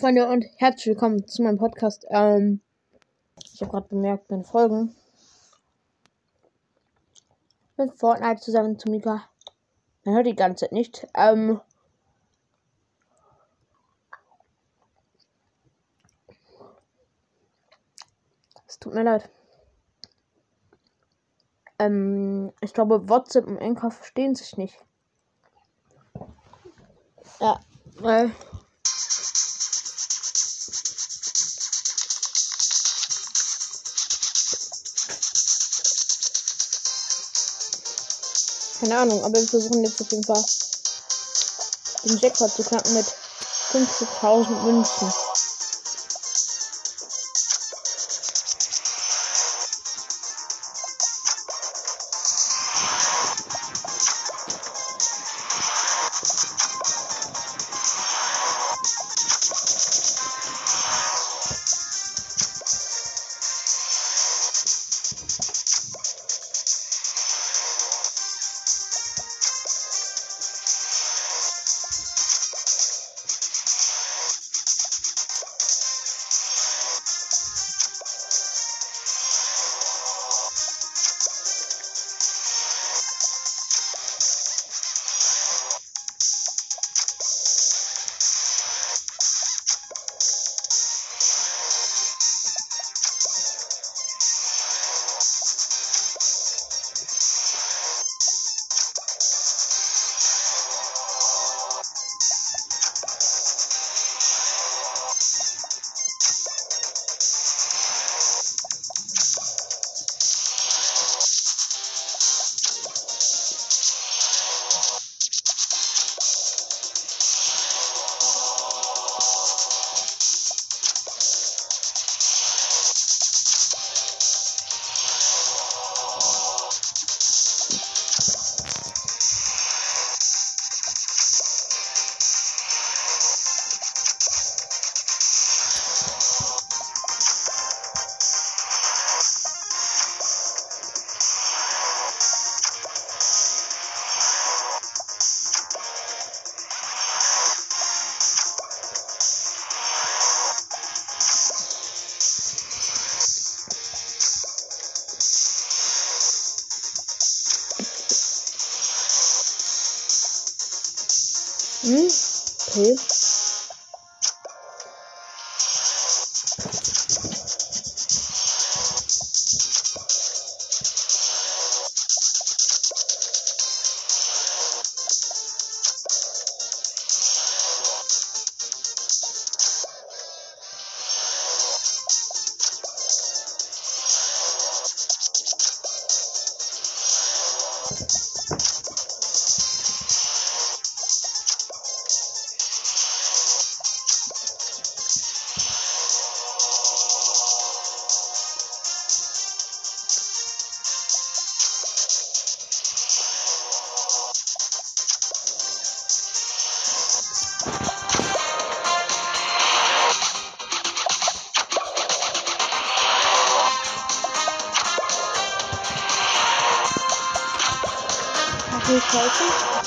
Freunde 0.00 0.26
und 0.26 0.46
herzlich 0.56 0.86
willkommen 0.86 1.28
zu 1.28 1.42
meinem 1.42 1.58
Podcast. 1.58 2.06
Ähm, 2.08 2.62
ich 3.52 3.60
habe 3.60 3.70
gerade 3.70 3.88
bemerkt, 3.88 4.30
meine 4.30 4.44
Folgen 4.44 4.96
mit 7.76 7.92
Fortnite 7.98 8.40
zusammen 8.40 8.78
zu 8.78 8.88
Mika. 8.88 9.28
Man 10.04 10.14
hört 10.14 10.26
die 10.26 10.34
ganze 10.34 10.64
Zeit 10.64 10.72
nicht. 10.72 11.06
Ähm, 11.14 11.60
es 18.66 18.78
tut 18.78 18.94
mir 18.94 19.02
leid. 19.02 19.28
Ähm, 21.78 22.54
ich 22.62 22.72
glaube, 22.72 23.06
WhatsApp 23.10 23.46
und 23.46 23.60
Anchor 23.60 23.90
verstehen 23.90 24.34
sich 24.34 24.56
nicht. 24.56 24.82
Ja, 27.38 27.60
weil 27.96 28.32
Keine 38.80 38.98
Ahnung, 38.98 39.22
aber 39.22 39.38
wir 39.38 39.46
versuchen 39.46 39.84
jetzt 39.84 40.00
auf 40.00 40.10
jeden 40.10 40.24
Fall 40.24 40.42
den 42.04 42.16
Jackpot 42.16 42.50
zu 42.50 42.62
knacken 42.62 42.94
mit 42.94 43.04
50.000 43.72 44.48
Münzen. 44.62 45.12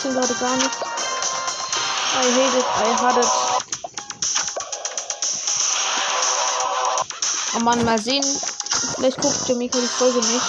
Sehe 0.03 0.13
gerade 0.13 0.33
gar 0.35 0.55
nichts. 0.57 0.77
I 2.15 2.25
hate 2.35 2.57
it, 2.57 2.65
I 2.77 2.89
had 3.01 3.17
it. 3.17 3.31
Oh 7.55 7.59
Mann, 7.59 7.85
mal 7.85 7.99
sehen. 7.99 8.23
Vielleicht 8.95 9.21
guckt 9.21 9.47
Jamaica 9.47 9.79
die 9.79 9.87
Folge 9.87 10.19
nicht. 10.19 10.41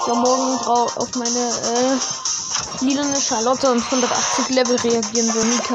Ich 0.00 0.06
werde 0.06 0.20
morgen 0.20 0.58
drauf 0.58 0.96
auf 0.98 1.14
meine 1.16 1.50
äh, 1.64 2.84
lilane 2.84 3.20
Charlotte 3.20 3.70
und 3.72 3.82
180 3.82 4.50
Level 4.50 4.76
reagieren 4.76 5.34
will, 5.34 5.44
Mika. 5.44 5.74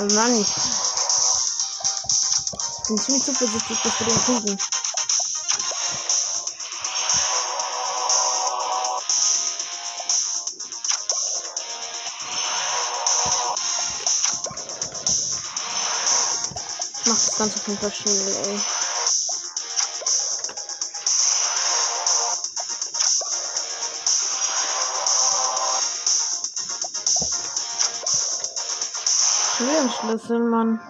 Oh 0.00 0.14
Mann. 0.14 0.32
Ich 0.34 0.48
bin 2.88 2.96
ziemlich 2.96 3.22
zuversichtlich, 3.22 3.78
dass 3.82 4.00
wir 4.00 4.06
den 4.06 4.24
kriegen. 4.24 4.58
Ich 16.96 17.06
mach 17.06 17.14
das 17.14 17.36
Ganze 17.36 17.56
auf 17.56 17.66
jeden 17.68 17.78
Fall 17.78 17.92
schnell, 17.92 18.36
ey. 18.46 18.79
Schlüssel, 30.00 30.38
Mann. 30.38 30.80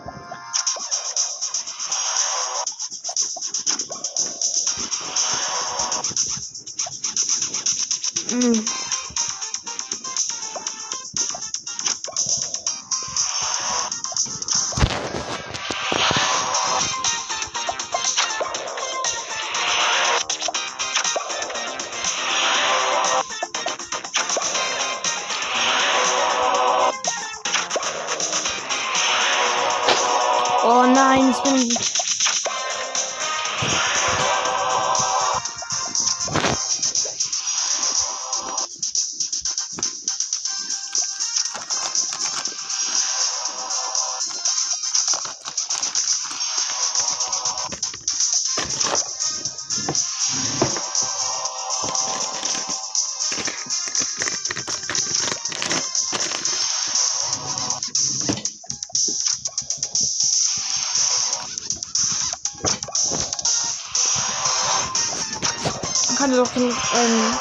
Kann 66.30 66.44
doch 66.44 66.52
den 66.52 66.70
ähm, 66.70 67.38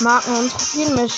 Marken 0.00 0.36
und 0.36 0.50
Trophäen. 0.50 1.10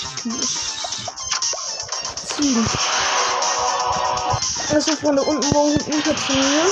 Das 4.69 4.87
ist 4.87 4.99
von 4.99 5.15
da 5.15 5.21
unten 5.23 5.49
morgen 5.53 5.79
hinter 5.85 6.15
zu 6.15 6.33
mir. 6.33 6.65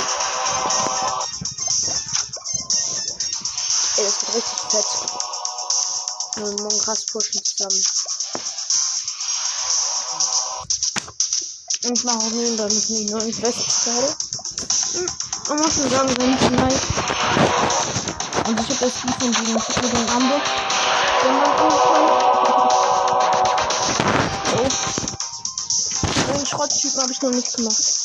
Ey, 3.98 4.04
das 4.04 4.22
wird 4.22 4.36
richtig 4.36 4.60
fett. 4.69 4.86
Und 6.38 6.60
morgen 6.60 6.80
krass 6.80 7.06
pushen 7.12 7.44
zusammen. 7.44 7.84
Und 11.86 11.98
ich 11.98 12.04
mache 12.04 12.18
auch 12.18 12.31
neben 12.31 12.58
da 12.58 12.63
mit 12.66 12.90
die 12.90 13.06
neuen 13.06 13.42
Westteile. 13.42 14.16
Hm, 14.94 15.06
Man 15.48 15.58
muss 15.58 15.75
sagen, 15.75 16.18
wenn 16.18 16.34
ich 16.34 16.50
nice. 16.51 17.14
Und 18.47 18.59
ich 18.59 18.69
habe 18.69 18.80
das 18.80 19.00
Spiel 19.00 19.13
von 19.13 19.31
diesem 19.31 19.59
Titel 19.59 19.97
in 19.97 20.13
Hamburg. 20.13 20.42
So. 24.51 24.57
Den 26.31 26.45
Schrotttypen 26.45 27.01
habe 27.01 27.12
ich 27.12 27.21
noch 27.24 27.31
nicht 27.31 27.56
gemacht. 27.56 28.05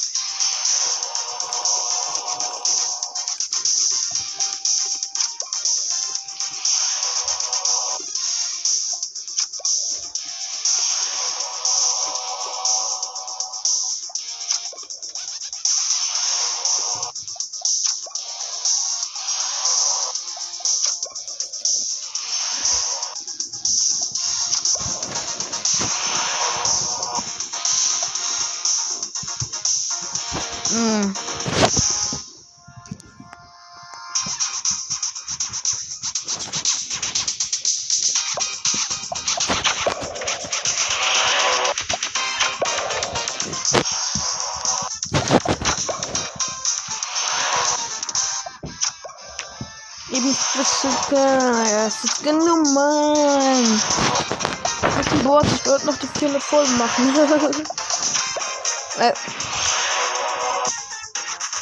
Spitze, 50.50 51.14
es 51.86 52.02
ist 52.02 52.24
genommen. 52.24 53.80
Das 54.82 54.96
ist 54.96 55.12
ein 55.12 55.24
Wort, 55.24 55.46
ich 55.46 55.64
wollte 55.64 55.86
noch 55.86 55.96
die 55.96 56.08
400 56.18 56.42
Folgen 56.42 56.76
machen. 56.76 57.14
äh. 58.98 59.12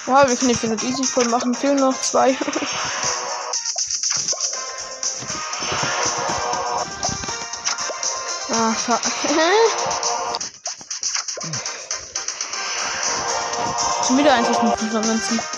Ja, 0.06 0.26
wir 0.26 0.34
können 0.36 0.48
die 0.48 0.54
400 0.54 0.82
easy 0.84 1.04
voll 1.04 1.28
machen. 1.28 1.54
Fehlen 1.54 1.76
noch 1.76 2.00
zwei. 2.00 2.30
ah, 8.52 8.72
fuck. 8.72 9.02
Schon 14.06 14.16
wieder 14.16 14.32
eins 14.32 14.48
aus 14.48 14.60
dem 14.60 14.70
ganzen. 14.90 15.57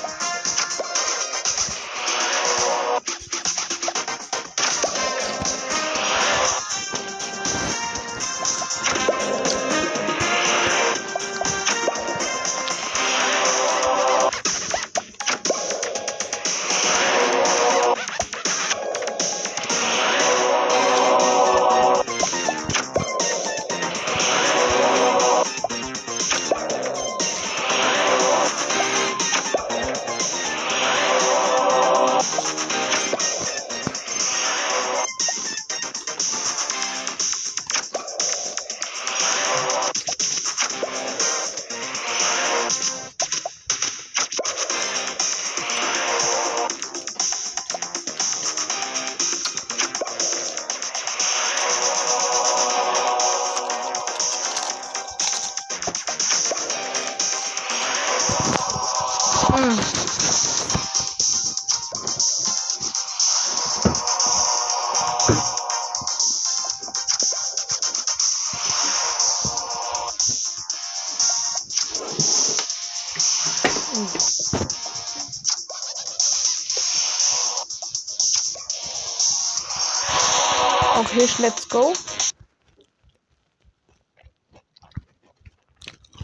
Go. 81.71 81.93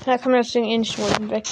Da 0.04 0.18
kann 0.18 0.32
man 0.32 0.42
das 0.42 0.52
Ding 0.52 0.64
eh 0.64 0.78
nicht. 0.78 0.98
Weg. 1.30 1.44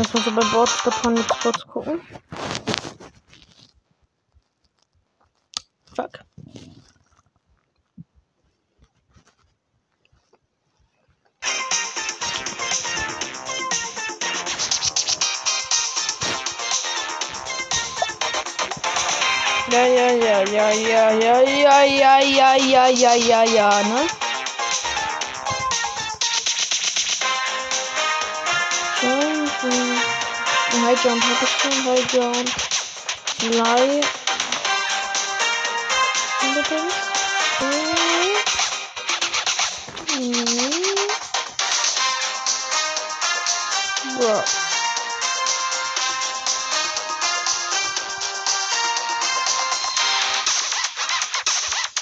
Muss 0.00 0.14
aber 0.14 0.30
bei 0.40 0.48
Boards 0.48 0.82
davon 0.82 1.12
mit 1.12 1.28
kurz 1.28 1.66
gucken. 1.66 2.00
Fuck. 5.94 6.20
Ja, 19.70 19.84
ja, 19.84 20.10
ja, 20.12 20.42
ja, 20.44 20.70
ja, 20.70 21.10
ja, 21.10 21.42
ja, 21.42 21.82
ja, 21.84 22.20
ja, 22.20 22.56
ja, 22.56 22.88
ja, 22.88 23.14
ja, 23.14 23.44
ja, 23.44 23.82
ne? 23.82 24.19
Jump 31.02 31.24
hab 31.24 31.42
ich 31.42 31.48
schon, 31.48 31.84
High 31.86 32.12
Jump. 32.12 32.48
Fly. 33.38 34.00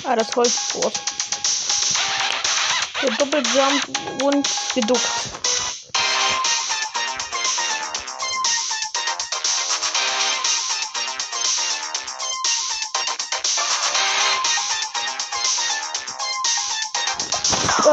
Ah, 0.05 0.17
das 0.17 0.35
Holzboard. 0.35 1.01
Der 3.03 3.11
Doppeljump 3.11 4.23
und 4.25 4.49
geduckt. 4.75 5.48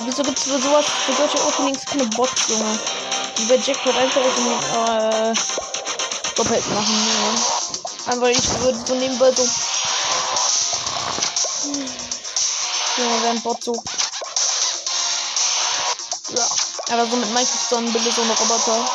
Ja, 0.00 0.06
wieso 0.06 0.22
gibt's 0.22 0.44
für 0.44 0.58
sowas, 0.58 0.86
für 1.04 1.12
solche 1.12 1.46
Openings 1.46 1.84
keine 1.84 2.06
Bots, 2.06 2.48
Junge? 2.48 2.78
Die 3.36 3.44
bei 3.44 3.56
Jackpot 3.56 3.94
einfach 3.94 4.22
Opening, 4.22 4.58
äh, 4.72 5.34
doppelt 6.36 6.70
machen, 6.70 7.06
Junge. 7.06 7.38
Einfach, 8.06 8.28
ich 8.28 8.60
würde 8.60 8.78
so 8.86 8.94
nebenbei 8.94 9.30
so. 9.32 9.42
Junge, 12.96 13.22
wer 13.22 13.30
ein 13.30 13.42
Bot 13.42 13.62
sucht. 13.62 13.86
Ja. 16.34 16.46
Aber 16.94 17.06
so 17.06 17.16
mit 17.16 17.28
Minecraft 17.34 17.68
Sonnenbilder, 17.68 18.10
so 18.10 18.22
eine 18.22 18.38
Roboter. 18.38 18.90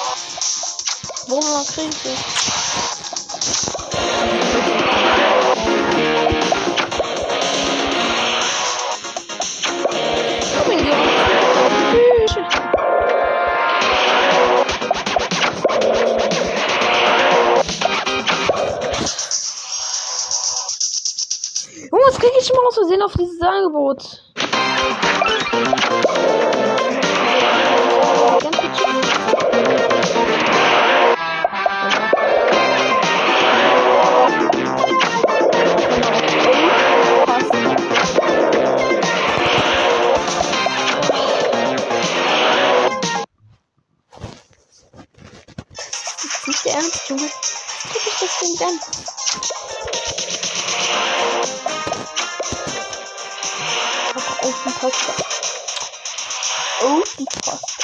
Woher 1.28 1.66
krieg 1.66 1.90
ich 1.92 2.02
das? 2.02 3.75
Angebot. 23.66 24.22
Nicht 46.48 46.66
der 46.66 46.74
Ernst, 46.76 47.10
Junge. 47.10 47.30
Guck 47.92 48.06
ich 48.06 48.20
das 48.20 48.40
Ding 48.40 48.68
an. 48.68 49.65
Open 54.46 54.74
Podcast. 54.74 55.26
Open 56.84 57.26
Podcast. 57.26 57.75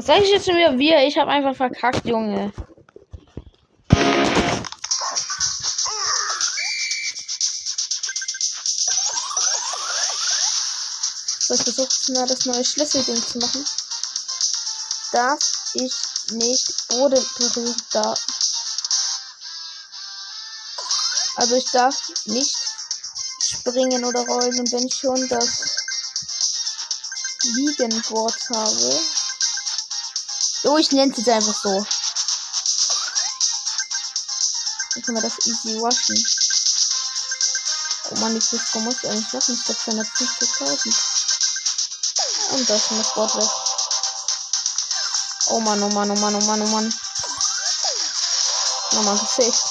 Was 0.00 0.06
sag 0.06 0.22
ich 0.22 0.30
jetzt 0.30 0.46
schon 0.46 0.56
wieder? 0.56 0.78
Wir, 0.78 1.06
ich 1.06 1.18
habe 1.18 1.30
einfach 1.30 1.54
verkackt, 1.54 2.06
Junge. 2.06 2.50
So, 11.38 11.52
ich 11.52 11.62
versuche 11.64 12.12
mal 12.14 12.26
das 12.26 12.46
neue 12.46 12.64
Schlüsselding 12.64 13.22
zu 13.22 13.40
machen. 13.40 13.66
Dass 15.12 15.74
ich 15.74 15.92
nicht 16.30 16.88
Boden 16.88 17.26
berühren 17.36 17.76
darf. 17.92 18.26
Also 21.36 21.56
ich 21.56 21.70
darf 21.72 22.00
nicht 22.24 22.56
springen 23.42 24.02
oder 24.02 24.20
rollen 24.26 24.72
wenn 24.72 24.86
ich 24.86 24.94
schon 24.94 25.28
das 25.28 25.76
Liegenboard 27.42 28.48
habe. 28.48 29.19
So, 30.62 30.76
ich 30.76 30.92
nenne 30.92 31.10
es 31.10 31.18
jetzt 31.18 31.28
einfach 31.30 31.54
so. 31.54 31.86
Dann 34.94 35.02
können 35.02 35.16
wir 35.16 35.22
das 35.22 35.38
easy 35.46 35.80
waschen. 35.80 36.22
Oh 38.10 38.18
man, 38.20 38.34
die 38.34 38.40
Cisco 38.40 38.80
muss 38.80 38.96
ich 39.02 39.08
eigentlich 39.08 39.32
machen. 39.32 39.54
Ich 39.54 39.64
glaube 39.64 39.80
250.000. 39.80 40.94
Und 42.50 42.68
da 42.68 42.74
ist 42.74 42.90
das 42.90 43.14
Board 43.14 43.36
weg. 43.36 43.50
Oh 45.46 45.60
Mann, 45.60 45.82
oh 45.82 45.88
Mann, 45.88 46.10
oh 46.10 46.16
Mann, 46.16 46.34
oh 46.34 46.40
Mann, 46.44 46.62
oh 46.62 46.66
Mann. 46.66 46.94
Nochmal 48.92 49.18
Gesicht. 49.18 49.69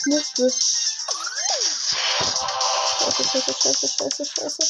Schnüffiger 0.00 0.48
Sniffduft. 0.48 0.62
Scheiße, 3.00 3.24
scheiße, 3.24 3.52
scheiße, 3.52 3.88
scheiße, 3.88 4.24
scheiße. 4.24 4.62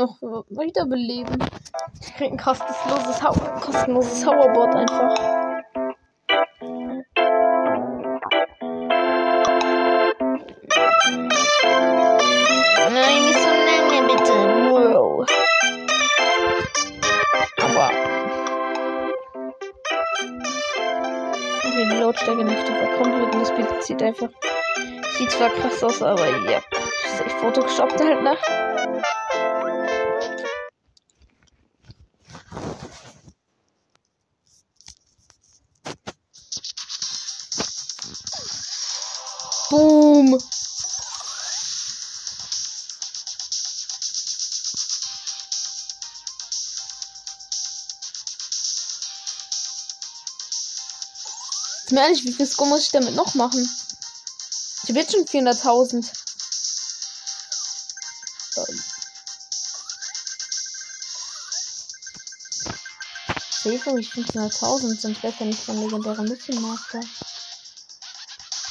Noch 0.00 0.16
wiederbeleben. 0.48 1.38
Ich 2.00 2.14
krieg 2.14 2.32
ein 2.32 2.38
kostenloses, 2.38 3.20
kostenloses 3.60 4.26
Hoverboard 4.26 4.74
einfach. 4.74 5.41
Sieht 25.22 25.30
zwar 25.30 25.50
krass 25.50 25.80
aus, 25.84 26.02
aber 26.02 26.26
ja. 26.50 26.60
Echt 27.24 27.36
Photoshop 27.40 27.92
halt, 27.92 28.24
ne? 28.24 28.36
Boom. 39.70 40.40
Mir 51.90 52.00
ehrlich, 52.00 52.24
wie 52.24 52.32
viel 52.32 52.46
Score 52.46 52.68
muss 52.68 52.86
ich 52.86 52.90
damit 52.90 53.14
noch 53.14 53.36
machen? 53.36 53.64
Ich 54.84 54.94
jetzt 54.96 55.12
schon 55.12 55.24
400.000. 55.24 56.04
Safe, 63.62 64.00
ich 64.00 64.10
500.000 64.10 65.00
sind 65.00 65.22
besser 65.22 65.44
nicht 65.44 65.62
von 65.62 65.80
legendärer 65.80 66.22
Mission 66.22 66.60
Master. 66.60 67.00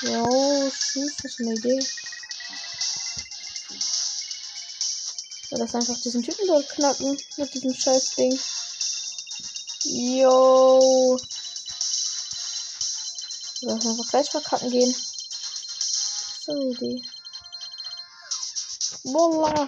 Jo, 0.02 0.70
tschüss, 0.70 1.16
das 1.22 1.32
ist 1.32 1.40
eine 1.40 1.54
Idee. 1.54 1.80
Ja, 5.50 5.58
das 5.60 5.76
einfach 5.76 6.02
diesen 6.02 6.24
Typen 6.24 6.46
dort 6.48 6.68
knacken 6.70 7.18
mit 7.38 7.54
diesem 7.54 7.74
scheiß 7.74 8.16
Ding. 8.16 8.38
Jo. 9.86 11.18
Lass 13.62 13.86
einfach 13.86 14.10
gleich 14.10 14.30
verkacken 14.30 14.72
gehen. 14.72 14.94
Eine 16.48 16.60
Idee. 16.60 17.02
Voila. 19.04 19.68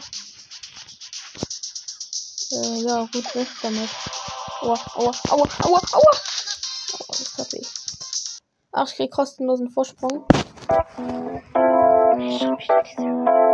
Äh, 2.51 2.81
ja, 2.81 3.07
gut, 3.11 3.35
weg 3.35 3.47
damit. 3.61 3.89
Aua, 4.61 4.79
aua, 4.95 5.11
aua, 5.29 5.47
aua, 5.59 5.81
aua. 5.91 6.11
Oh, 6.99 7.05
das 7.09 7.33
tat 7.35 7.53
weh. 7.53 7.65
Ach, 8.71 8.87
ich 8.87 8.95
krieg 8.95 9.11
kostenlosen 9.11 9.69
Vorsprung. 9.69 10.25
So, 12.17 13.52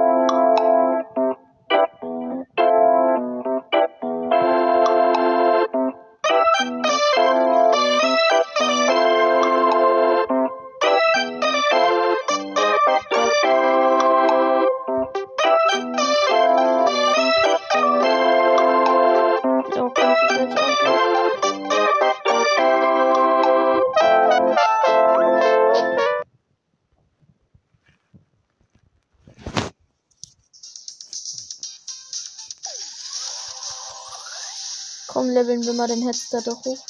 Komm, 35.20 35.32
leveln 35.32 35.62
wir 35.66 35.74
mal 35.74 35.90
den 35.90 36.02
Headster 36.02 36.42
doch 36.42 36.64
hoch. 36.64 36.86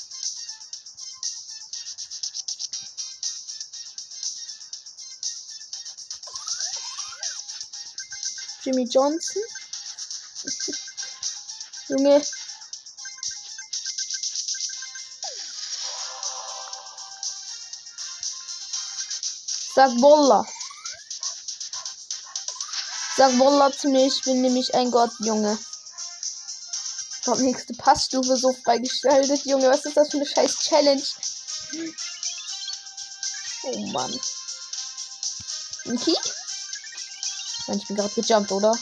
Jimmy 8.61 8.87
Johnson. 8.87 9.41
Junge. 11.87 12.21
Sag 19.73 19.89
Bolla. 19.99 20.45
Sag 23.17 23.35
Bolla 23.39 23.71
zu 23.71 23.89
mir, 23.89 24.05
ich 24.05 24.21
bin 24.21 24.43
nämlich 24.43 24.75
ein 24.75 24.91
Gott, 24.91 25.13
Junge. 25.17 25.57
Hab 27.29 27.39
nächste 27.39 27.73
Passstufe 27.73 28.35
so 28.35 28.53
freigeschaltet, 28.63 29.45
Junge. 29.45 29.69
Was 29.69 29.85
ist 29.85 29.95
das 29.95 30.09
für 30.09 30.17
eine 30.17 30.25
scheiß 30.25 30.57
Challenge? 30.59 31.03
Oh 33.63 33.87
Mann. 33.87 34.19
Key? 36.03 36.15
Nein, 37.67 37.77
ich 37.77 37.87
bin 37.87 37.95
gerade 37.95 38.21
gejumpt, 38.21 38.51
oder? 38.51 38.77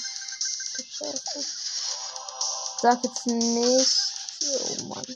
Sag 2.82 3.04
jetzt 3.04 3.26
nicht. 3.26 3.98
Oh 4.42 4.84
Mann. 4.86 5.16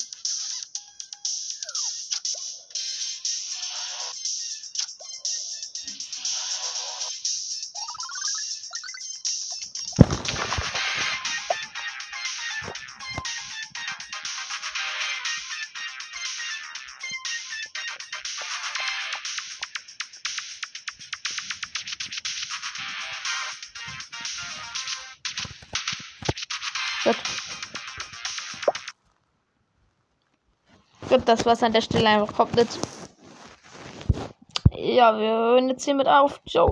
Gut, 31.21 31.29
das 31.29 31.45
war's 31.45 31.61
an 31.61 31.71
der 31.71 31.81
Stelle 31.81 32.09
einfach 32.09 32.33
komplett. 32.35 32.67
Ja, 34.75 35.19
wir 35.19 35.29
hören 35.29 35.69
jetzt 35.69 35.85
hiermit 35.85 36.07
auf. 36.07 36.41
Ciao. 36.47 36.69